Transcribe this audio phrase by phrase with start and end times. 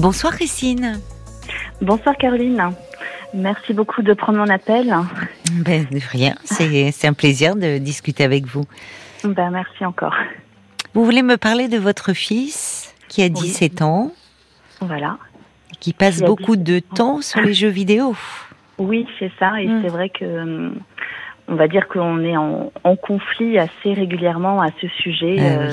[0.00, 0.98] Bonsoir Christine.
[1.82, 2.70] Bonsoir Caroline.
[3.34, 4.94] Merci beaucoup de prendre mon appel.
[5.62, 8.64] Ben, rien, c'est un plaisir de discuter avec vous.
[9.24, 10.16] Ben, merci encore.
[10.94, 14.12] Vous voulez me parler de votre fils qui a 17 ans
[14.80, 15.18] Voilà.
[15.80, 18.16] Qui passe beaucoup de temps sur les jeux vidéo.
[18.78, 19.60] Oui, c'est ça.
[19.60, 19.82] Et hmm.
[19.82, 20.72] c'est vrai que
[21.48, 22.70] on va dire qu'on est en,
[23.02, 25.70] conflit assez régulièrement à ce sujet ah euh,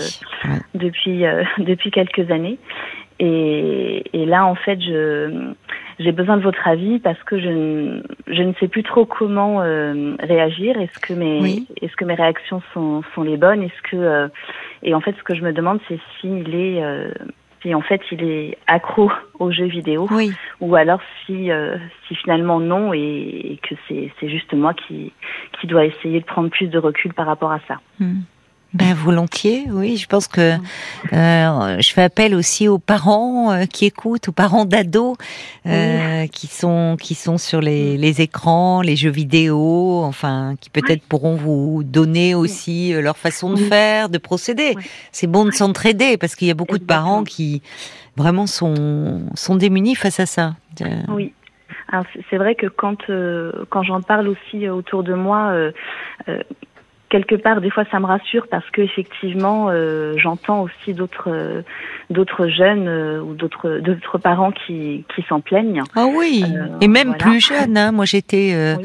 [0.73, 2.57] depuis euh, depuis quelques années.
[3.19, 5.53] Et, et, là, en fait, je
[5.99, 9.61] j'ai besoin de votre avis parce que je ne, je ne sais plus trop comment
[9.61, 10.79] euh, réagir.
[10.79, 13.63] Est-ce que mes est-ce que mes réactions sont, sont les bonnes?
[13.63, 14.29] Est-ce que
[14.83, 16.83] et en fait, ce que je me demande, c'est s'il est
[17.61, 20.31] si en fait il est accro aux jeux vidéo oui.
[20.59, 25.11] ou alors si euh, si finalement non et, que c'est c'est juste moi qui
[25.59, 27.79] qui dois essayer de prendre plus de recul par rapport à ça.
[27.99, 28.21] Hmm.
[28.73, 29.95] Ben volontiers, oui.
[29.95, 30.55] Je pense que
[31.13, 35.15] euh, je fais appel aussi aux parents euh, qui écoutent, aux parents d'ados
[35.65, 41.01] euh, qui sont qui sont sur les, les, écrans, les jeux vidéo, enfin qui peut-être
[41.07, 44.75] pourront vous donner aussi euh, leur façon de faire, de procéder.
[45.13, 47.61] C'est bon de s'entraider parce qu'il y a beaucoup de parents qui
[48.17, 50.55] vraiment sont sont démunis face à ça.
[51.07, 51.33] Oui.
[52.29, 52.97] C'est vrai que quand
[53.69, 55.53] quand j'en parle aussi autour de moi,
[57.09, 61.61] quelque part, des fois, ça me rassure parce que effectivement, euh, j'entends aussi d'autres euh,
[62.09, 65.83] d'autres jeunes euh, ou d'autres d'autres parents qui qui s'en plaignent.
[65.95, 66.43] Ah oui,
[66.81, 67.77] et même plus jeunes.
[67.77, 67.91] Hein.
[67.91, 68.77] Moi, j'étais,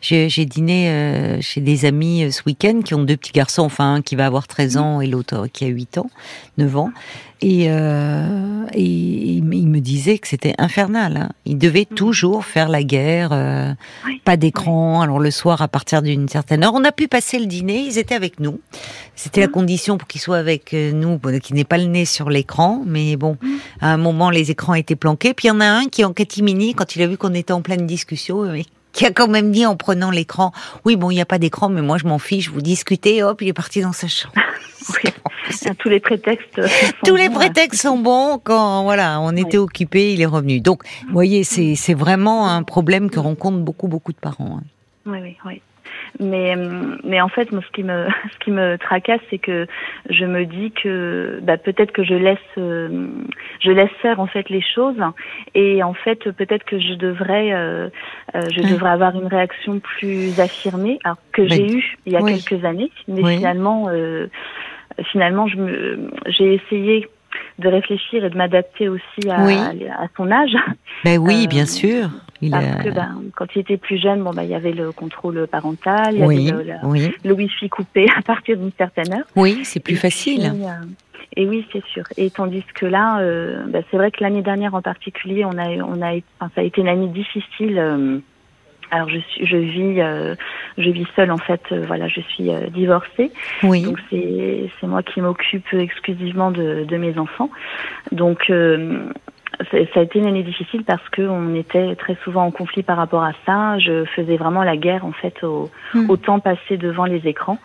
[0.00, 4.16] j'ai dîné chez des amis ce week-end qui ont deux petits garçons, enfin un qui
[4.16, 6.10] va avoir 13 ans et l'autre qui a 8 ans,
[6.58, 6.90] 9 ans.
[7.42, 11.16] Et, euh, et il me disait que c'était infernal.
[11.16, 11.28] Hein.
[11.44, 11.94] Il devait mm.
[11.94, 13.72] toujours faire la guerre, euh,
[14.24, 15.02] pas d'écran.
[15.02, 17.80] Alors le soir, à partir d'une certaine heure, on a pu passer le dîner.
[17.80, 18.60] Ils étaient avec nous.
[19.14, 19.52] C'était la mm.
[19.52, 22.82] condition pour qu'ils soient avec euh, nous, qu'il n'ait pas le nez sur l'écran.
[22.86, 23.56] Mais bon, mm.
[23.80, 25.34] à un moment, les écrans étaient planqués.
[25.34, 27.52] Puis il y en a un qui, en catimini, quand il a vu qu'on était
[27.52, 28.44] en pleine discussion,
[28.96, 30.52] qui a quand même dit en prenant l'écran,
[30.86, 32.50] oui bon, il n'y a pas d'écran, mais moi je m'en fiche.
[32.50, 34.34] Vous discutez, hop, il est parti dans sa chambre.
[35.78, 36.60] Tous les prétextes.
[37.04, 40.60] Tous les prétextes sont bons quand voilà, on était occupé, il est revenu.
[40.60, 44.60] Donc, vous voyez, c'est vraiment un problème que rencontrent beaucoup beaucoup de parents.
[44.60, 44.64] Hein.
[45.04, 45.62] Oui, oui, oui.
[46.20, 46.54] Mais,
[47.04, 49.66] mais en fait, moi, ce qui me, ce qui me tracasse, c'est que
[50.08, 53.08] je me dis que bah, peut-être que je laisse, euh,
[53.60, 55.00] je laisse faire en fait les choses,
[55.54, 57.88] et en fait, peut-être que je devrais, euh,
[58.34, 58.70] euh je mmh.
[58.70, 62.90] devrais avoir une réaction plus affirmée, alors que j'ai eu il y a quelques années,
[63.08, 64.28] mais finalement, euh,
[65.12, 67.08] finalement, je me, j'ai essayé
[67.58, 70.56] de réfléchir et de m'adapter aussi à, à, son âge.
[71.04, 72.10] Ben oui, euh, bien sûr.
[72.42, 74.92] Il parce que ben, quand il était plus jeune, bon ben il y avait le
[74.92, 77.10] contrôle parental, il y avait le, oui.
[77.24, 79.26] le wifi coupé à partir d'une certaine heure.
[79.36, 80.52] Oui, c'est plus facile.
[80.54, 80.84] Euh,
[81.34, 82.04] et oui, c'est sûr.
[82.16, 85.68] Et tandis que là, euh, ben, c'est vrai que l'année dernière en particulier, on a,
[85.68, 88.22] on a, enfin, ça a été une année difficile.
[88.92, 90.34] Euh, alors je suis, je vis, euh,
[90.78, 91.60] je vis seule en fait.
[91.72, 93.32] Euh, voilà, je suis euh, divorcée.
[93.62, 93.82] Oui.
[93.82, 97.50] Donc c'est c'est moi qui m'occupe exclusivement de, de mes enfants.
[98.12, 98.52] Donc
[99.70, 102.96] ça a été une année difficile parce que on était très souvent en conflit par
[102.96, 103.78] rapport à ça.
[103.78, 106.10] Je faisais vraiment la guerre en fait au, hmm.
[106.10, 107.58] au temps passé devant les écrans.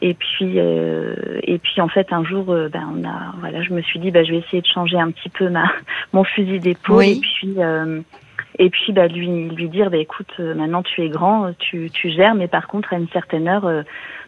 [0.00, 3.98] Et puis et puis en fait un jour, ben on a voilà, je me suis
[3.98, 5.64] dit ben je vais essayer de changer un petit peu ma
[6.12, 7.10] mon fusil d'épaule oui.
[7.16, 7.56] et puis
[8.58, 12.10] et puis bah, lui lui dire bah, écoute euh, maintenant tu es grand tu, tu
[12.10, 13.82] gères mais par contre à une certaine heure euh,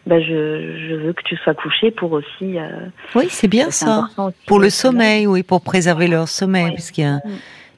[0.05, 4.07] bah, je, je veux que tu sois couché pour aussi euh, oui c'est bien ça
[4.47, 7.21] pour le sommeil oui pour préserver leur sommeil parce qu'ils mm.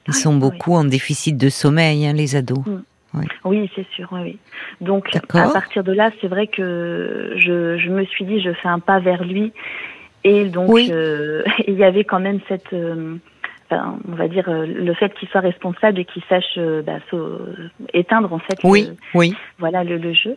[0.08, 2.82] ils sont beaucoup en déficit de sommeil hein, les ados mm.
[3.14, 4.06] Oui, oui c'est sûr.
[4.12, 4.38] Oui, oui.
[4.82, 8.68] Donc à partir de là, c'est vrai que je, je me suis dit, je fais
[8.68, 9.50] un pas vers lui,
[10.24, 10.90] et donc oui.
[10.92, 12.74] euh, il y avait quand même cette
[13.70, 16.98] on va dire euh, le fait qu'il soit responsable et qu'il sache euh, bah,
[17.92, 19.34] éteindre en fait oui, oui.
[19.58, 20.36] voilà le, le, jeu.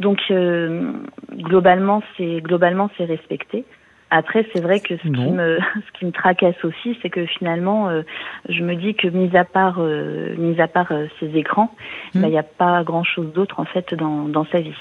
[0.00, 0.92] Donc euh,
[1.32, 3.64] globalement c'est globalement c'est respecté.
[4.10, 7.88] Après c'est vrai que ce qui me ce qui me tracasse aussi c'est que finalement
[7.88, 8.02] euh,
[8.48, 11.74] je me dis que mis à part mis à part ces écrans
[12.14, 14.78] bah, il n'y a pas grand chose d'autre en fait dans dans sa vie.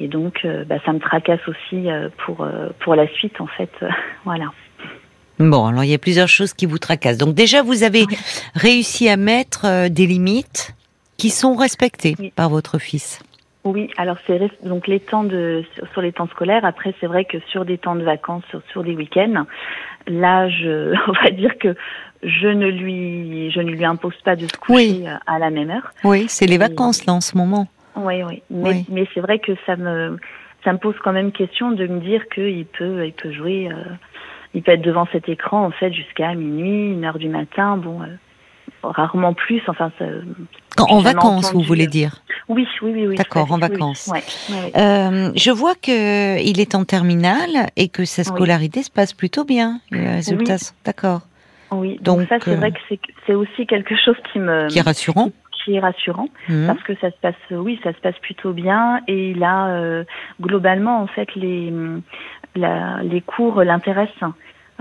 [0.00, 1.88] Et donc bah, ça me tracasse aussi
[2.18, 2.46] pour
[2.80, 3.72] pour la suite en fait.
[4.24, 4.46] Voilà
[5.38, 7.18] Bon, alors il y a plusieurs choses qui vous tracassent.
[7.18, 8.04] Donc déjà, vous avez
[8.54, 10.74] réussi à mettre euh, des limites
[11.16, 12.32] qui sont respectées oui.
[12.34, 13.20] par votre fils.
[13.64, 16.64] Oui, alors c'est donc les temps de sur, les temps scolaires.
[16.64, 19.44] Après, c'est vrai que sur des temps de vacances, sur, sur des week-ends,
[20.06, 21.74] là, je, on va dire que
[22.22, 25.06] je ne lui je ne lui impose pas de se coucher oui.
[25.26, 25.92] à la même heure.
[26.04, 27.66] Oui, c'est les vacances là en ce moment.
[27.96, 28.42] Oui, oui.
[28.50, 28.86] Mais, oui.
[28.88, 30.18] mais c'est vrai que ça me
[30.64, 33.68] ça me pose quand même question de me dire qu'il peut il peut jouer.
[33.70, 33.84] Euh,
[34.54, 37.76] il peut être devant cet écran en fait jusqu'à minuit, une heure du matin.
[37.76, 38.06] Bon, euh,
[38.82, 39.62] rarement plus.
[39.66, 39.90] Enfin,
[40.78, 43.06] en vacances, vous voulez dire Oui, oui, oui.
[43.08, 44.10] oui D'accord, en vacances.
[44.76, 49.44] Euh, je vois que il est en terminale et que sa scolarité se passe plutôt
[49.44, 49.80] bien.
[50.84, 51.22] D'accord.
[51.70, 52.78] Oui, donc, ça, c'est vrai que
[53.26, 54.68] c'est aussi quelque chose qui me...
[54.68, 55.30] Qui est rassurant
[55.64, 56.66] qui est rassurant mhm.
[56.66, 60.04] parce que ça se passe oui ça se passe plutôt bien et là
[60.40, 61.72] globalement en fait les
[63.02, 64.32] les cours l'intéressent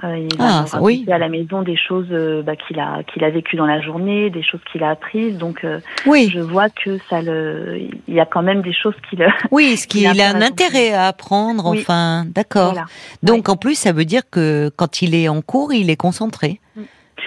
[0.03, 1.05] euh, il va ah, oui.
[1.11, 4.29] à la maison des choses euh, bah, qu'il a qu'il a vécues dans la journée,
[4.29, 5.39] des choses qu'il a apprises.
[5.39, 6.29] Donc, euh, oui.
[6.31, 9.25] je vois que ça le, il y a quand même des choses qu'il.
[9.49, 11.65] Oui, ce qu'il a un intérêt à apprendre.
[11.65, 12.75] Enfin, d'accord.
[13.23, 16.59] Donc, en plus, ça veut dire que quand il est en cours, il est concentré.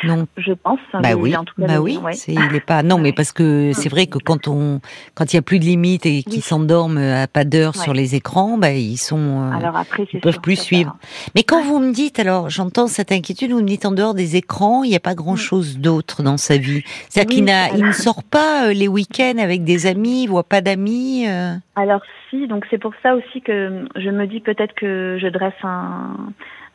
[0.03, 0.09] Mm.
[0.09, 0.27] Non.
[0.37, 0.79] Je pense.
[0.93, 1.35] Hein, bah oui.
[1.59, 1.99] bah oui.
[2.29, 2.83] il est pas.
[2.83, 4.81] Non, mais parce que c'est vrai que quand on,
[5.15, 8.15] quand il y a plus de limites et qu'ils s'endorment à pas d'heure sur les
[8.15, 9.19] écrans, bah ils sont.
[9.19, 10.97] Euh, alors après, ils peuvent plus suivre.
[11.35, 14.37] Mais quand vous me dites, alors j'entends cette inquiétude, vous me dites en dehors des
[14.37, 16.83] écrans, il n'y a pas grand chose d'autre dans sa vie.
[17.09, 20.45] C'est-à-dire qu'il n'a, il ne sort pas euh, les week-ends avec des amis, il voit
[20.45, 21.27] pas d'amis.
[21.29, 21.55] Euh.
[21.77, 25.55] Alors si, donc c'est pour ça aussi que je me dis peut-être que je dresse
[25.63, 26.17] un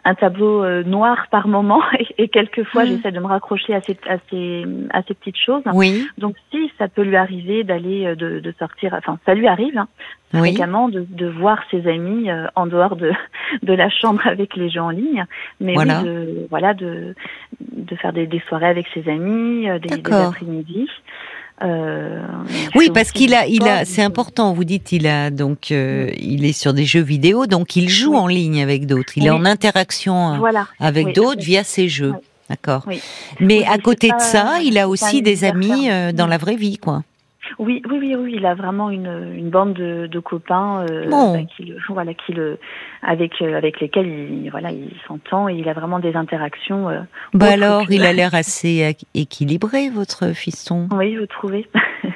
[0.06, 1.82] un tableau euh, noir par moment
[2.18, 2.88] et, quelquefois mm.
[2.88, 5.64] j'essaie de me raccrocher à ces, à ces, à ces petites choses.
[5.74, 6.08] Oui.
[6.20, 9.78] Donc si ça peut lui arriver d'aller euh, de, de, sortir, enfin ça lui arrive
[9.78, 9.88] hein,
[10.34, 13.12] fréquemment de, de voir ses amis euh, en dehors de,
[13.64, 15.26] de la chambre avec les gens en ligne,
[15.60, 16.02] mais voilà.
[16.02, 17.16] Oui, de, voilà de,
[17.60, 20.88] de faire des, des soirées avec ses amis, des, des après-midi.
[21.64, 22.22] Euh,
[22.76, 24.54] oui, parce qu'il a, il a, c'est important.
[24.54, 28.16] Vous dites, il a donc, euh, il est sur des jeux vidéo, donc il joue
[28.16, 29.14] en ligne avec d'autres.
[29.16, 32.14] Il est en interaction euh, avec d'autres via ses jeux.
[32.50, 32.86] D'accord.
[33.40, 37.04] Mais à côté de ça, il a aussi des amis dans la vraie vie, quoi.
[37.60, 41.40] Oui, oui, oui, oui, il a vraiment une, une bande de, de copains euh, bah,
[41.56, 42.58] qui voilà, qui le,
[43.02, 46.90] avec euh, avec lesquels il voilà, il s'entend et il a vraiment des interactions.
[46.90, 47.02] Euh,
[47.34, 50.88] bah alors, il a l'air assez équilibré, votre fiston.
[50.92, 51.68] Oui, vous trouvez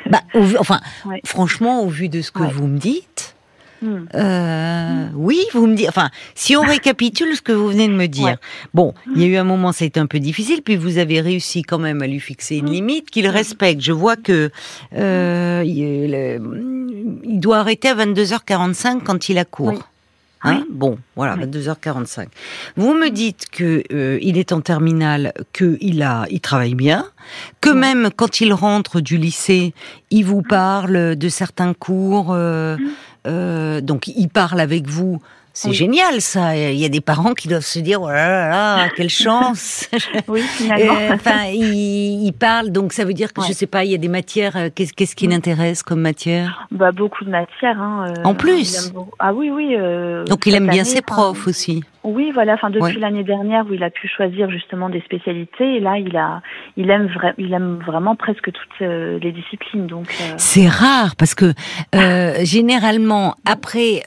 [0.06, 0.20] bah,
[0.60, 0.80] Enfin,
[1.26, 3.36] franchement, au vu de ce que vous me dites.
[3.82, 4.06] Hmm.
[4.14, 5.90] Euh, oui, vous me dites.
[5.90, 8.38] Enfin, si on récapitule ce que vous venez de me dire.
[8.74, 10.98] Bon, il y a eu un moment, ça a été un peu difficile, puis vous
[10.98, 12.74] avez réussi quand même à lui fixer une hmm.
[12.74, 13.82] limite qu'il respecte.
[13.82, 14.52] Je vois que
[14.96, 19.84] euh, il, doit arrêter à 22h45 quand il a cours.
[20.42, 22.28] Hein bon, voilà, 22h45.
[22.78, 27.06] Vous me dites que euh, il est en terminale, que il a, il travaille bien,
[27.60, 29.74] que même quand il rentre du lycée,
[30.12, 32.32] il vous parle de certains cours.
[32.32, 32.78] Euh.
[33.28, 35.22] Euh, donc, il parle avec vous
[35.52, 36.56] c'est génial ça.
[36.56, 39.90] Il y a des parents qui doivent se dire oh là là, quelle chance.
[40.30, 40.94] oui, finalement.
[41.12, 44.08] Enfin, ils, parlent, donc ça veut dire que je sais pas, il y a des
[44.08, 44.56] matières.
[44.56, 46.68] Euh, qu'est-ce qui l'intéresse comme matière?
[46.72, 47.82] Bah beaucoup de matières.
[47.82, 48.94] Hein, en plus.
[49.18, 49.76] Ah oui, oui.
[50.28, 51.84] donc il aime bien ses profs aussi.
[52.10, 52.54] Oui, voilà.
[52.54, 56.16] Enfin, depuis l'année dernière où il a pu choisir justement des spécialités, et là, il
[56.18, 56.42] a,
[56.76, 59.86] il aime, il aime vraiment presque toutes euh, les disciplines.
[59.86, 60.34] Donc, euh.
[60.38, 61.54] c'est rare parce que
[61.96, 64.02] euh, généralement après,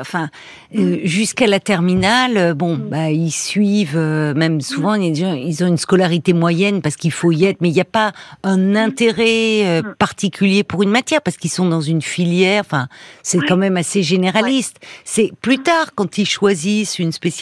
[0.00, 0.28] enfin,
[0.72, 2.88] jusqu'à la terminale, bon, mm.
[2.88, 3.98] bah, ils suivent.
[3.98, 7.80] même souvent, ils ont une scolarité moyenne parce qu'il faut y être, mais il n'y
[7.80, 8.12] a pas
[8.44, 8.76] un mm.
[8.76, 9.94] intérêt mm.
[9.98, 12.62] particulier pour une matière parce qu'ils sont dans une filière.
[12.64, 12.86] Enfin,
[13.22, 14.78] c'est quand même assez généraliste.
[15.04, 17.39] C'est plus tard quand ils choisissent une spécialité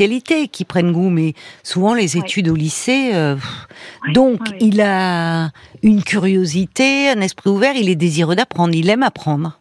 [0.50, 3.10] qui prennent goût, mais souvent les études au lycée.
[3.14, 3.36] Euh,
[4.14, 5.50] donc, il a
[5.82, 9.58] une curiosité, un esprit ouvert, il est désireux d'apprendre, il aime apprendre.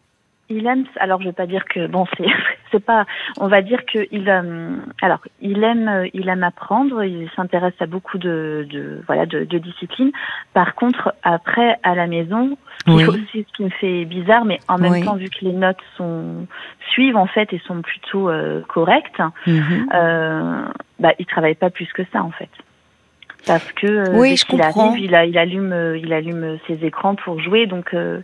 [0.50, 0.84] Il aime.
[0.98, 2.26] Alors, je vais pas dire que bon, c'est
[2.72, 3.06] c'est pas.
[3.38, 4.28] On va dire que il.
[4.28, 6.06] Euh, alors, il aime.
[6.14, 7.04] Il aime apprendre.
[7.04, 10.12] Il s'intéresse à beaucoup de, de voilà de, de, disciplines.
[10.54, 14.58] Par contre, après à la maison, ce qui aussi ce qui me fait bizarre, mais
[14.68, 16.46] en même temps, vu que les notes sont
[16.90, 19.88] suivent en fait et sont plutôt euh, correctes, mhm.
[19.94, 20.66] euh,
[20.98, 22.50] bah, il travaille pas plus que ça en fait
[23.46, 24.90] parce que euh, oui, je comprends.
[24.90, 27.66] arrive, il, a, il allume, il allume ses écrans pour jouer.
[27.66, 28.20] Donc, euh,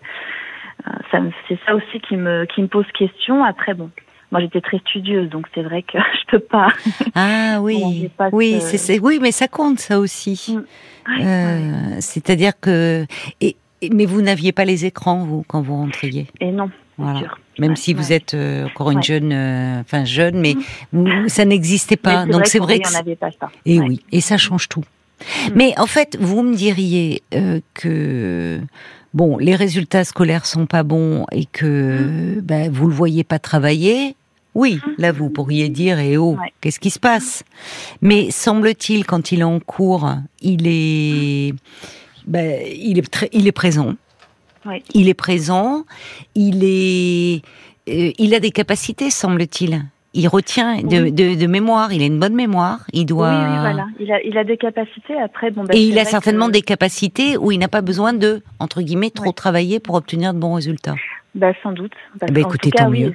[1.48, 3.44] c'est ça aussi qui me, qui me pose question.
[3.44, 3.90] Après, bon,
[4.34, 6.68] moi j'étais très studieuse, donc c'est vrai que je peux pas.
[7.14, 10.56] Ah oui, oui, c'est, oui, mais ça compte ça aussi.
[10.56, 11.20] Mm.
[11.20, 13.06] Euh, c'est-à-dire que,
[13.40, 13.56] et,
[13.92, 16.26] mais vous n'aviez pas les écrans vous quand vous rentriez?
[16.40, 16.70] Et non.
[16.96, 17.22] Voilà.
[17.58, 20.54] Même si vous êtes euh, encore une jeune, euh, enfin jeune, mais
[20.92, 21.28] mm.
[21.28, 22.26] ça n'existait pas.
[22.26, 23.14] Donc c'est vrai que.
[23.14, 23.50] Pas ça.
[23.66, 24.80] Et oui, et ça change tout.
[24.80, 25.52] Mm.
[25.54, 27.22] Mais en fait, vous me diriez
[27.74, 28.60] que
[29.14, 32.40] bon, les résultats scolaires sont pas bons et que mmh.
[32.42, 34.16] ben, vous le voyez pas travailler,
[34.54, 34.90] oui, mmh.
[34.98, 37.44] là vous pourriez dire eh oh, qu'est-ce qui se passe?
[38.02, 41.54] Mais semble-t-il quand il est en cours, il est
[42.26, 43.94] ben, il est très, il est présent.
[44.94, 45.84] Il est présent,
[46.34, 47.42] il est
[47.88, 49.84] euh, il a des capacités semble-t-il.
[50.14, 51.92] Il retient de, de, de, mémoire.
[51.92, 52.80] Il a une bonne mémoire.
[52.92, 53.30] Il doit.
[53.30, 53.86] Oui, oui voilà.
[53.98, 55.20] Il a, il a des capacités.
[55.20, 55.64] Après, bon.
[55.64, 59.10] Bah, et il a certainement des capacités où il n'a pas besoin de entre guillemets
[59.10, 60.94] trop travailler pour obtenir de bons résultats.
[61.34, 61.92] Bah, sans doute.
[62.20, 63.12] bah, écoutez, tant mieux.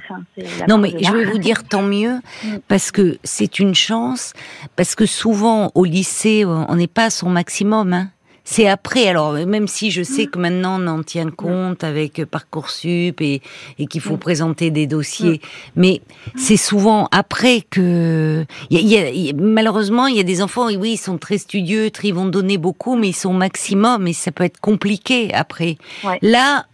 [0.68, 2.58] non, mais je vais vous dire tant mieux, mm.
[2.68, 4.34] parce que c'est une chance,
[4.76, 7.94] parce que souvent, au lycée, on n'est pas à son maximum.
[7.94, 8.08] Hein.
[8.44, 10.30] C'est après, alors même si je sais mm.
[10.30, 11.32] que maintenant on en tient mm.
[11.32, 13.42] compte avec Parcoursup et,
[13.78, 15.40] et qu'il faut présenter des dossiers,
[15.76, 16.00] mais
[16.36, 18.44] c'est souvent après que...
[18.70, 22.14] Y y a, malheureusement, il y a des enfants, oui, ils sont très studieux, ils
[22.14, 25.76] vont donner beaucoup, mais ils sont maximum et ça peut être compliqué après.
[26.22, 26.66] Là,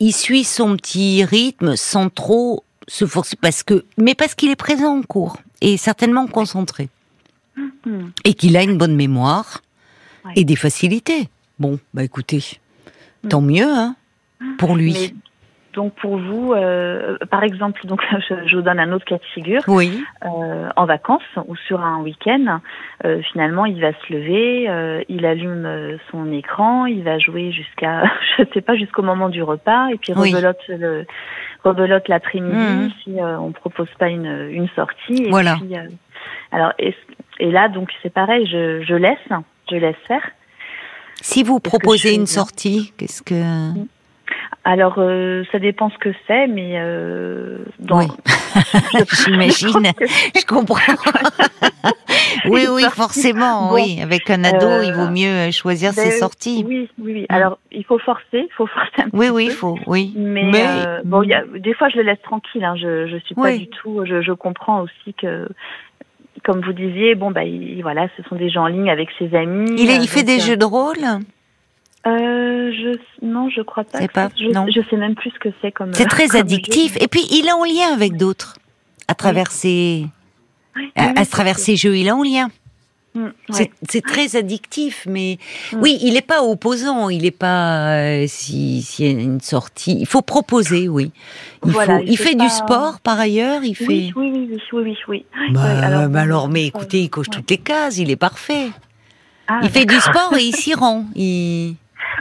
[0.00, 4.56] il suit son petit rythme sans trop se forcer parce que, mais parce qu'il est
[4.56, 6.88] présent en cours et certainement concentré.
[8.24, 9.62] Et qu'il a une bonne mémoire
[10.34, 11.28] et des facilités.
[11.58, 12.42] Bon, bah écoutez,
[13.24, 13.28] mm.
[13.28, 13.96] tant mieux, hein,
[14.58, 15.14] pour lui.
[15.76, 18.00] Donc pour vous, euh, par exemple, donc
[18.46, 19.60] je, vous donne un autre cas de figure.
[19.68, 20.02] Oui.
[20.24, 22.60] Euh, en vacances ou sur un week-end,
[23.04, 28.04] euh, finalement, il va se lever, il allume son écran, il va jouer jusqu'à,
[28.38, 31.04] je sais pas, jusqu'au moment du repas, et puis rebelote le
[31.62, 32.90] rebelote l'après-midi mmh.
[33.02, 35.24] si on propose pas une, une sortie.
[35.24, 35.58] Et voilà.
[36.52, 36.94] alors et,
[37.38, 39.18] et, là, donc c'est pareil, je, je laisse,
[39.70, 40.22] je laisse faire.
[41.20, 43.34] Si vous proposez une sortie, qu'est-ce que.
[44.64, 47.58] Alors, euh, ça dépend ce que c'est, mais euh,
[47.88, 48.06] oui.
[49.24, 49.92] j'imagine,
[50.34, 50.76] je comprends.
[52.46, 54.00] oui, oui, forcément, oui.
[54.02, 56.64] Avec un ado, il vaut euh, mieux choisir ses ben, sorties.
[56.66, 57.26] Oui, oui, oui.
[57.28, 60.12] Alors, il faut forcer, il faut forcer un oui, oui, il faut, oui.
[60.16, 60.50] Mais,
[61.04, 62.64] bon, y a, des fois, je le laisse tranquille.
[62.64, 62.74] Hein.
[62.76, 64.04] Je, je suis pas du tout.
[64.04, 65.48] Je, je comprends aussi que
[66.46, 69.34] comme vous disiez, bon bah il, voilà, ce sont des gens en ligne avec ses
[69.34, 69.68] amis.
[69.76, 71.04] Il, il fait des jeux de rôle?
[72.06, 74.06] Euh, je non, je crois pas.
[74.06, 74.66] pas je, non.
[74.68, 75.92] je sais même plus ce que c'est comme.
[75.92, 76.96] C'est très addictif.
[77.00, 78.54] Et puis il est en lien avec d'autres
[79.08, 80.06] à travers ses
[80.94, 81.96] à, travers ses jeux.
[81.96, 82.48] Il est en lien.
[83.16, 83.32] Mm,
[83.88, 85.38] c'est très addictif, mais
[85.72, 85.78] mm.
[85.80, 89.96] oui, il n'est pas opposant, il n'est pas euh, si s'il y a une sortie.
[89.98, 91.12] Il faut proposer, oui.
[91.64, 93.86] Il, faut, il, fait du sport par ailleurs, il fait.
[93.86, 95.24] Oui, oui, oui, oui, oui.
[95.50, 98.68] Bah, alors, bah alors, mais écoutez, il coche toutes les cases, il est parfait.
[99.48, 101.06] Ah, il fait du sport et il s'y rend.
[101.14, 101.76] Il...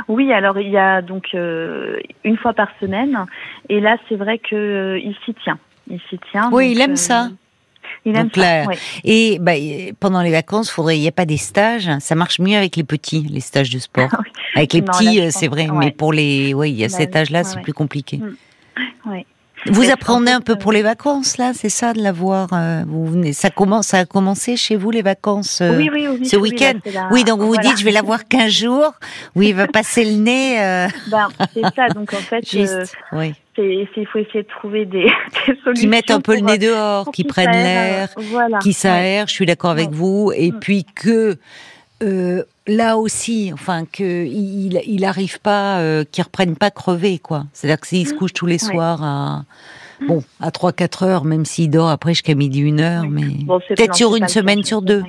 [0.08, 3.25] Oui, alors il y a donc euh, une fois par semaine,
[3.70, 5.60] et là c'est vrai que euh, il s'y tient.
[5.90, 6.50] Il s'y tient.
[6.52, 7.30] Oui, il aime euh, ça.
[8.06, 8.64] Il aime ça.
[9.04, 9.54] Et bah,
[10.00, 11.90] pendant les vacances, faudrait, il n'y a pas des stages.
[12.00, 14.10] Ça marche mieux avec les petits, les stages de sport.
[14.56, 17.62] Avec les petits, c'est vrai, mais pour les, oui, il y a cet âge-là, c'est
[17.62, 18.18] plus compliqué.
[18.18, 18.36] Mm.
[19.08, 19.26] Oui.
[19.67, 22.50] Vous apprenez un peu pour les vacances là, c'est ça de l'avoir.
[22.53, 26.07] Euh, vous venez, ça commence, ça a commencé chez vous les vacances euh, oui, oui,
[26.07, 26.74] oui, ce week-end.
[27.12, 28.93] Oui, donc vous vous dites je vais l'avoir 15 jours.
[29.36, 30.62] Oui, il va passer le nez.
[30.62, 30.88] Euh...
[31.12, 31.88] Ben, c'est ça.
[31.89, 33.34] Donc en fait, Juste, oui.
[33.57, 35.03] Il faut essayer de trouver des,
[35.48, 35.74] des solutions.
[35.74, 38.60] Qui mettent un peu le nez dehors, qui prennent l'air, voilà.
[38.60, 39.27] qui s'aèrent.
[39.27, 40.31] Je suis d'accord avec vous.
[40.36, 40.60] Et mm.
[40.60, 41.38] puis que
[42.03, 47.45] euh, là aussi, enfin que il, arrive pas, euh, qu'ils reprennent pas crever quoi.
[47.53, 49.45] C'est-à-dire que s'il se couche tous les soirs à
[50.07, 54.15] bon à 3-4 heures, même s'il dort après jusqu'à midi une heure, mais peut-être sur
[54.15, 55.03] une semaine sur deux.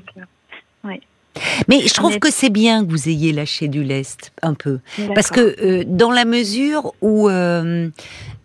[1.69, 4.81] Mais je trouve que c'est bien que vous ayez lâché du lest un peu,
[5.15, 7.89] parce que euh, dans la mesure où euh,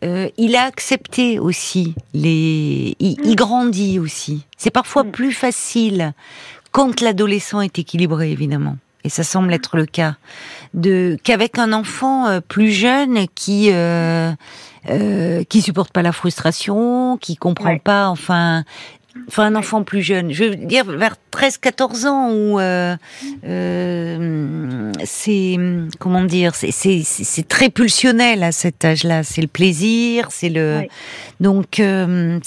[0.03, 4.45] euh, il a accepté aussi les, il, il grandit aussi.
[4.57, 6.13] C'est parfois plus facile
[6.71, 10.15] quand l'adolescent est équilibré, évidemment, et ça semble être le cas,
[10.74, 14.31] de qu'avec un enfant euh, plus jeune qui euh,
[14.89, 18.63] euh, qui supporte pas la frustration, qui comprend pas, enfin,
[19.27, 22.96] enfin un enfant plus jeune, je veux dire vers 13-14 ans où euh,
[23.46, 25.58] euh, c'est
[26.00, 30.88] comment dire, c'est très pulsionnel à cet âge-là, c'est le plaisir, c'est le
[31.39, 32.39] donc euh,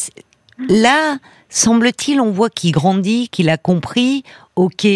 [0.68, 1.18] là
[1.48, 4.24] semble-t-il, on voit qu'il grandit, qu'il a compris,
[4.56, 4.86] ok,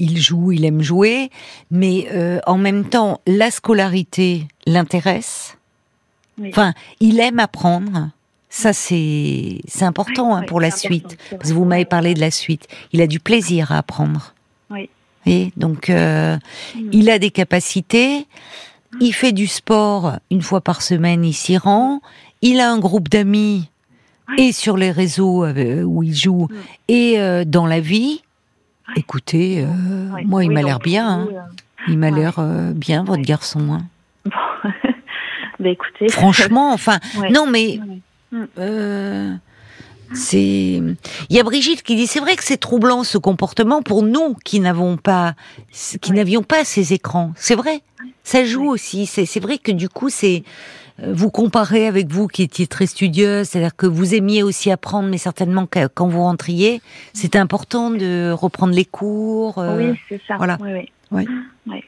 [0.00, 1.30] il joue, il aime jouer,
[1.70, 5.56] mais euh, en même temps, la scolarité l'intéresse.
[6.48, 8.10] Enfin, il aime apprendre.
[8.48, 11.18] Ça, c'est important hein, pour la suite.
[11.30, 12.66] Parce que vous m'avez parlé de la suite.
[12.92, 14.34] Il a du plaisir à apprendre.
[14.70, 14.88] Oui.
[15.26, 16.36] Et donc, euh,
[16.74, 16.88] mm.
[16.92, 18.26] il a des capacités.
[19.00, 22.00] Il fait du sport une fois par semaine, il s'y rend.
[22.42, 23.68] Il a un groupe d'amis
[24.38, 26.56] et sur les réseaux euh, où il joue mm.
[26.88, 28.22] et dans la vie.
[28.96, 29.66] Écoutez, euh,
[30.24, 31.08] moi, il m'a l'air bien.
[31.08, 31.28] Hein.
[31.88, 32.40] Il m'a l'air
[32.74, 33.72] bien, votre garçon.
[33.72, 34.30] Hein.
[35.60, 36.08] bah, écoutez.
[36.08, 36.98] Franchement, enfin,
[37.30, 37.80] non, mais
[38.32, 39.38] mm.
[40.12, 40.82] c'est.
[41.28, 44.34] Il y a Brigitte qui dit c'est vrai que c'est troublant ce comportement pour nous
[44.44, 45.34] qui n'avons pas,
[46.00, 47.32] qui n'avions pas ces écrans.
[47.36, 47.82] C'est vrai,
[48.24, 49.06] ça joue aussi.
[49.06, 50.44] C'est vrai que du coup c'est
[51.06, 55.18] vous comparez avec vous qui étiez très studieuse, c'est-à-dire que vous aimiez aussi apprendre, mais
[55.18, 59.58] certainement quand vous rentriez, c'était important de reprendre les cours.
[59.58, 60.36] oui, c'est ça.
[60.36, 60.58] Voilà.
[60.60, 61.26] Oui, oui.
[61.66, 61.84] oui.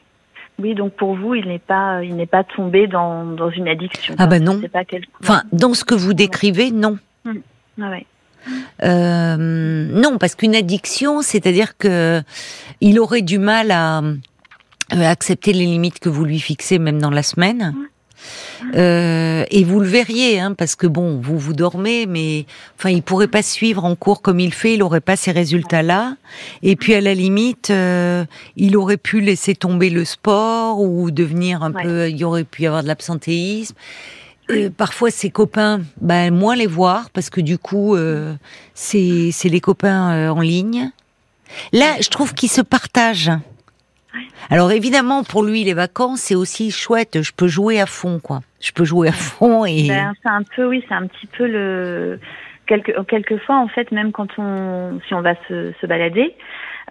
[0.59, 4.15] Oui, donc pour vous, il n'est pas, il n'est pas tombé dans, dans une addiction.
[4.17, 4.61] Ah ben non.
[4.71, 4.83] Pas
[5.21, 6.97] Enfin, dans ce que vous décrivez, non.
[7.25, 7.41] Hum.
[7.81, 8.05] Ah ouais.
[8.83, 12.21] Euh, non, parce qu'une addiction, c'est-à-dire que
[12.81, 14.11] il aurait du mal à, euh,
[14.91, 17.73] accepter les limites que vous lui fixez, même dans la semaine.
[18.75, 22.45] Euh, et vous le verriez, hein, parce que bon, vous vous dormez, mais
[22.77, 26.15] enfin, il pourrait pas suivre en cours comme il fait, il aurait pas ces résultats-là.
[26.61, 28.25] Et puis à la limite, euh,
[28.55, 32.67] il aurait pu laisser tomber le sport ou devenir un peu, il aurait pu y
[32.67, 33.75] avoir de l'absentéisme.
[34.51, 38.35] Euh, parfois ses copains, ben moins les voir parce que du coup euh,
[38.73, 40.91] c'est c'est les copains en ligne.
[41.71, 43.31] Là, je trouve qu'ils se partagent.
[44.49, 47.21] Alors évidemment, pour lui, les vacances, c'est aussi chouette.
[47.21, 48.41] Je peux jouer à fond, quoi.
[48.61, 49.87] Je peux jouer à fond et.
[49.87, 52.19] Ben, c'est un peu, oui, c'est un petit peu le.
[52.65, 56.33] Quelque, quelquefois, en fait, même quand on, si on va se, se balader,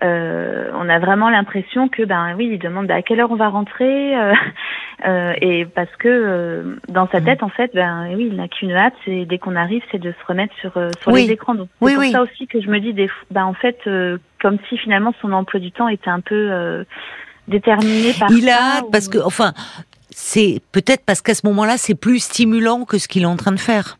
[0.02, 3.48] euh, on a vraiment l'impression que, ben oui, il demande à quelle heure on va
[3.48, 4.34] rentrer, euh,
[5.06, 8.94] euh, et parce que dans sa tête, en fait, ben oui, il n'a qu'une hâte,
[9.04, 11.54] c'est dès qu'on arrive, c'est de se remettre sur sur les écrans.
[11.54, 13.78] Donc c'est pour ça aussi que je me dis, des, ben en fait,
[14.40, 16.84] comme si finalement son emploi du temps était un peu
[17.46, 18.30] déterminé par.
[18.30, 19.52] Il a hâte parce que, enfin,
[20.10, 23.52] c'est peut-être parce qu'à ce moment-là, c'est plus stimulant que ce qu'il est en train
[23.52, 23.98] de faire.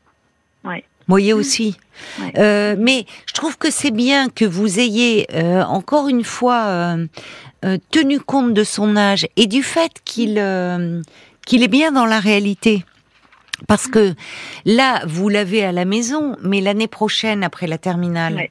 [0.65, 1.77] Ouais voyez aussi.
[2.39, 6.65] Euh, mais je trouve que c'est bien que vous ayez euh, encore une fois
[7.65, 10.35] euh, tenu compte de son âge et du fait qu'il
[11.47, 12.85] qu'il est bien dans la réalité.
[13.69, 14.15] Parce que
[14.65, 18.49] là, vous l'avez à la maison, mais l'année prochaine, après la terminale,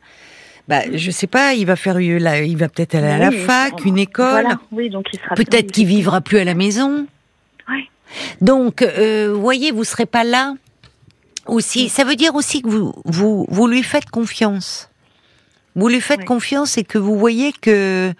[0.70, 3.98] bah, je sais pas, il va faire, il va peut-être aller à la fac, une
[3.98, 4.48] école.
[4.72, 5.36] Oui, donc il sera.
[5.36, 7.08] Peut-être qu'il vivra plus à la maison.
[8.39, 10.53] Donc, vous voyez, vous serez pas là
[11.48, 14.89] aussi, ça veut dire aussi que vous, vous, vous lui faites confiance.
[15.75, 18.13] Vous lui faites confiance et que vous voyez que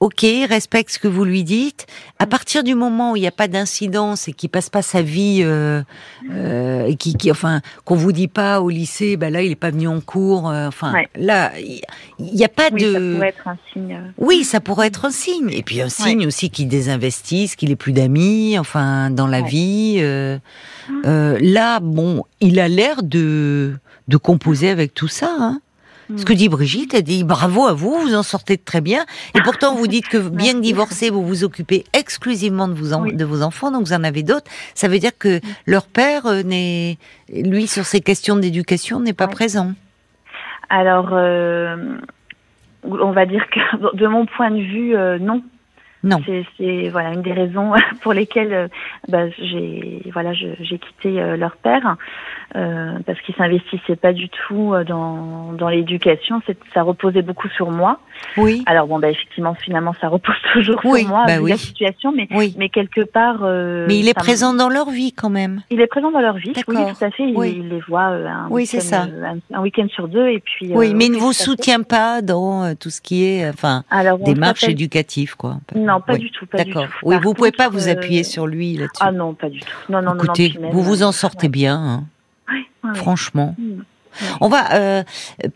[0.00, 1.86] ok, respecte ce que vous lui dites.
[2.18, 2.28] À mm.
[2.28, 5.40] partir du moment où il n'y a pas d'incidence et qu'il passe pas sa vie,
[5.42, 5.82] euh,
[6.30, 9.56] euh, et qui, qui, enfin, qu'on vous dit pas au lycée, bah là, il est
[9.56, 10.48] pas venu en cours.
[10.50, 12.92] Euh, enfin, là, il n'y a pas oui, de.
[12.92, 13.94] Ça pourrait être un signe.
[13.94, 14.10] Euh.
[14.18, 15.50] Oui, ça pourrait être un signe.
[15.50, 19.96] Et puis un signe aussi qu'il désinvestisse, qu'il ait plus d'amis, enfin, dans la vie.
[19.98, 20.38] Euh,
[21.04, 23.74] euh, là, bon, il a l'air de
[24.08, 25.30] de composer avec tout ça.
[25.38, 25.60] Hein.
[26.16, 29.04] Ce que dit Brigitte, elle dit bravo à vous, vous en sortez très bien.
[29.34, 33.24] Et pourtant, vous dites que bien que divorcé, vous vous occupez exclusivement de, vous de
[33.24, 34.50] vos enfants, donc vous en avez d'autres.
[34.74, 36.96] Ça veut dire que leur père euh, n'est,
[37.30, 39.72] lui, sur ces questions d'éducation, n'est pas présent.
[40.70, 41.76] Alors, euh,
[42.84, 45.42] on va dire que de mon point de vue, euh, non.
[46.08, 46.22] Non.
[46.56, 48.70] C'est voilà une des raisons pour lesquelles
[49.08, 51.96] bah, j'ai voilà j'ai quitté leur père.
[52.56, 56.40] Euh, parce qu'ils s'investissaient pas du tout euh, dans, dans l'éducation.
[56.72, 58.00] Ça reposait beaucoup sur moi.
[58.38, 58.62] Oui.
[58.64, 61.50] Alors bon, bah, effectivement, finalement, ça repose toujours sur moi, bah oui.
[61.50, 62.54] la situation, mais, oui.
[62.56, 63.40] mais quelque part.
[63.42, 65.60] Euh, mais il est présent dans leur vie quand même.
[65.68, 66.52] Il est présent dans leur vie.
[66.68, 67.24] Oui, tout à fait.
[67.24, 69.06] Il, il les voit euh, un oui, c'est ça.
[69.52, 70.72] un, week-end sur deux, et puis.
[70.72, 74.64] Oui, mais il ne vous soutient pas dans tout ce qui est, enfin, Alors, démarche
[74.64, 75.58] éducative, quoi.
[75.74, 76.46] Non, pas du tout.
[76.52, 76.86] D'accord.
[77.02, 79.00] Oui, vous pouvez pas vous appuyer sur lui là-dessus.
[79.00, 79.66] Ah non, pas du tout.
[79.88, 82.04] Non, non, Écoutez, non, vous vous en sortez bien.
[82.84, 82.94] Hein.
[82.94, 83.54] Franchement.
[83.58, 83.80] Mm.
[84.40, 84.72] On va.
[84.74, 85.02] Euh,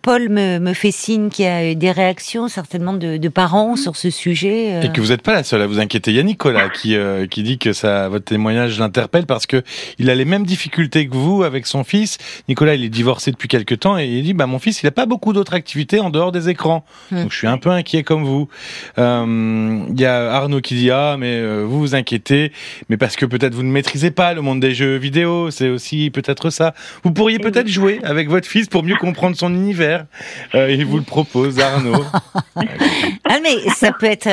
[0.02, 3.96] Paul me, me, fait signe qu'il y a des réactions certainement de, de parents sur
[3.96, 4.74] ce sujet.
[4.74, 4.82] Euh.
[4.82, 6.10] Et que vous n'êtes pas la seule à vous inquiéter.
[6.10, 9.62] Il y a Nicolas qui euh, qui dit que ça votre témoignage l'interpelle parce que
[9.98, 12.18] il a les mêmes difficultés que vous avec son fils.
[12.48, 14.92] Nicolas, il est divorcé depuis quelques temps et il dit bah mon fils, il a
[14.92, 16.84] pas beaucoup d'autres activités en dehors des écrans.
[17.10, 17.22] Hmm.
[17.22, 18.48] Donc je suis un peu inquiet comme vous.
[18.96, 22.52] Il y a Arnaud qui dit ah mais vous vous inquiétez,
[22.88, 25.50] mais parce que peut-être vous ne maîtrisez pas le monde des jeux vidéo.
[25.50, 26.74] C'est aussi peut-être ça.
[27.02, 30.06] Vous pourriez peut-être jouer avec votre fils pour mieux comprendre son univers.
[30.54, 32.04] Euh, il vous le propose, Arnaud.
[32.56, 34.28] ah, mais ça peut être.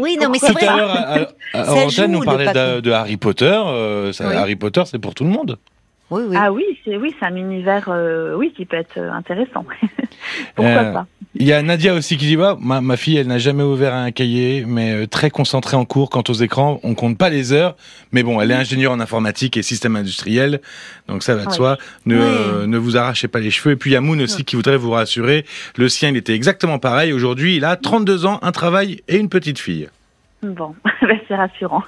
[0.00, 0.66] Oui, non, mais c'est vrai.
[0.66, 3.60] Tout à l'heure, on parlait de, Harry Potter.
[3.66, 5.58] Euh, Harry Potter, c'est pour tout le monde.
[6.10, 6.36] Oui, oui.
[6.38, 9.64] Ah oui, c'est oui, c'est un univers, euh, oui, qui peut être intéressant.
[10.54, 11.06] Pourquoi pas?
[11.36, 13.92] il y a Nadia aussi qui dit bah, ma, ma fille, elle n'a jamais ouvert
[13.94, 16.10] un cahier, mais euh, très concentrée en cours.
[16.10, 17.76] Quant aux écrans, on compte pas les heures,
[18.12, 20.60] mais bon, elle est ingénieure en informatique et système industriel,
[21.08, 21.76] donc ça va de soi.
[22.06, 23.72] Ne, euh, ne vous arrachez pas les cheveux.
[23.72, 25.44] Et puis il y a Moon aussi qui voudrait vous rassurer.
[25.76, 27.12] Le sien, il était exactement pareil.
[27.12, 29.88] Aujourd'hui, il a 32 ans, un travail et une petite fille.
[30.52, 31.82] Bon, ben, c'est rassurant.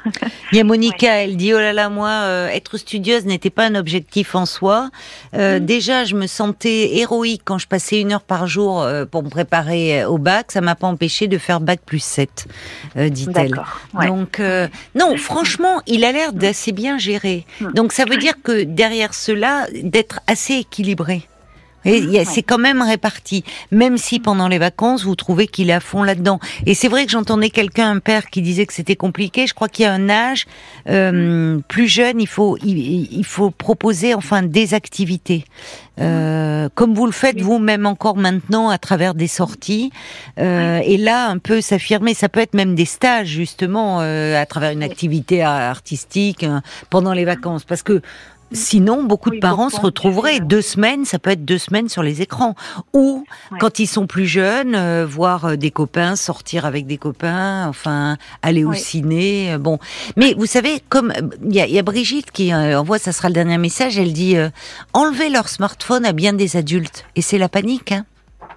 [0.52, 3.66] Il y a Monica, elle dit oh là là moi euh, être studieuse n'était pas
[3.66, 4.90] un objectif en soi.
[5.34, 5.64] Euh, Mm.
[5.66, 9.28] Déjà je me sentais héroïque quand je passais une heure par jour euh, pour me
[9.28, 10.52] préparer au bac.
[10.52, 12.46] Ça m'a pas empêché de faire bac plus 7,
[12.96, 13.60] euh, dit-elle.
[13.94, 14.06] Ouais.
[14.06, 14.40] Donc
[14.94, 17.44] non, franchement, il a l'air d'assez bien gérer.
[17.60, 17.72] Mm.
[17.72, 21.26] Donc ça veut dire que derrière cela, d'être assez équilibré.
[21.86, 22.24] Et Ouais.
[22.26, 26.02] c'est quand même réparti, même si pendant les vacances vous trouvez qu'il est à fond
[26.02, 26.38] là-dedans.
[26.66, 29.46] Et c'est vrai que j'entendais quelqu'un, un père, qui disait que c'était compliqué.
[29.46, 30.46] Je crois qu'il y a un âge
[30.88, 32.76] euh, plus jeune, il faut il,
[33.12, 35.44] il faut proposer enfin des activités,
[35.98, 39.90] Euh, comme vous le faites vous-même encore maintenant à travers des sorties.
[40.38, 42.12] Euh, Et là, un peu s'affirmer.
[42.12, 47.14] Ça peut être même des stages justement euh, à travers une activité artistique euh, pendant
[47.14, 48.02] les vacances, parce que
[48.52, 51.88] Sinon, beaucoup Oui, de parents se retrouveraient euh, deux semaines, ça peut être deux semaines
[51.88, 52.54] sur les écrans.
[52.92, 53.58] Ou, Ouais.
[53.58, 58.16] quand ils sont plus jeunes, euh, voir euh, des copains, sortir avec des copains, enfin,
[58.42, 59.52] aller au ciné.
[59.52, 59.78] euh, bon.
[60.16, 61.12] Mais vous savez, comme
[61.44, 64.36] il y, y a Brigitte qui euh, envoie, ça sera le dernier message, elle dit
[64.36, 64.48] euh,
[64.92, 67.04] enlever leur smartphone à bien des adultes.
[67.16, 68.04] Et c'est la panique, hein.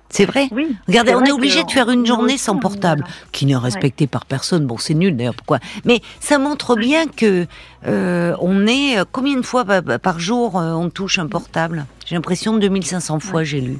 [0.10, 0.48] C'est vrai.
[0.52, 0.76] Oui.
[0.88, 4.66] Regardez, on est obligé de faire une journée sans portable, qui n'est respectée par personne.
[4.66, 5.60] Bon, c'est nul d'ailleurs, pourquoi?
[5.86, 7.46] Mais ça montre bien que
[7.86, 11.28] euh, on est euh, combien de fois pa- pa- par jour euh, on touche un
[11.28, 11.86] portable?
[12.08, 13.78] J'ai l'impression de 2500 fois, j'ai lu.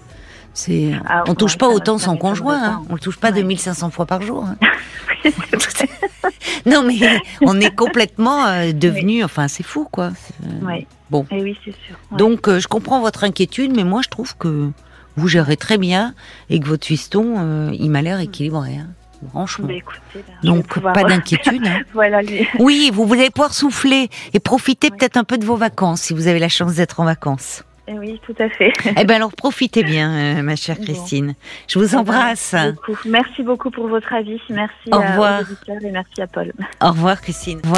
[0.54, 2.82] C'est, Ah, on touche ouais, pas autant son conjoint, hein.
[2.90, 3.42] on le touche pas Ouais.
[3.42, 4.46] 2500 fois par jour.
[4.46, 4.56] hein.
[5.26, 5.34] Oui.
[6.66, 10.12] Non, mais on est complètement euh, devenu, enfin, c'est fou, quoi.
[10.46, 10.80] Euh.
[11.10, 11.26] Bon.
[11.32, 11.96] Et oui, c'est sûr.
[12.18, 14.70] Donc, je comprends votre inquiétude, mais moi, je trouve que
[15.20, 16.14] vous gérez très bien
[16.50, 18.88] et que votre fiston, euh, il m'a l'air équilibré, hein.
[19.30, 19.68] franchement.
[19.68, 21.66] Bah, écoutez, ben, Donc, pouvoir- pas d'inquiétude.
[21.68, 21.82] hein.
[21.94, 22.48] voilà, lui.
[22.60, 26.28] Oui, vous allez pouvoir souffler et profiter peut-être un peu de vos vacances si vous
[26.28, 27.64] avez la chance d'être en vacances.
[27.92, 28.72] Eh oui, tout à fait.
[28.98, 30.84] eh ben alors profitez bien, euh, ma chère Bon.
[30.84, 31.34] Christine.
[31.68, 32.54] Je vous embrasse.
[32.54, 32.98] Merci beaucoup.
[33.08, 34.40] Merci beaucoup pour votre avis.
[34.52, 36.54] Merci Au à- aux et merci à Paul.
[36.84, 37.58] Au revoir, Christine.
[37.58, 37.78] Au revoir.